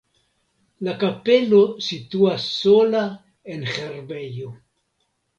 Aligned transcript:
La 0.85 0.93
kapelo 1.01 1.59
situas 1.87 2.47
sola 2.61 3.01
en 3.57 3.67
herbejo. 3.73 4.49